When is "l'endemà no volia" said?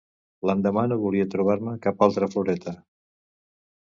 0.49-1.27